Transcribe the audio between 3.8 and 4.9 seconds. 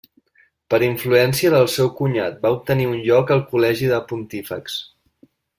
de Pontífexs.